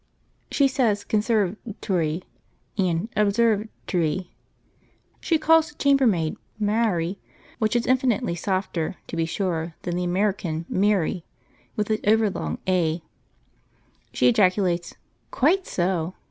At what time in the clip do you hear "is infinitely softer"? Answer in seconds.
7.75-8.95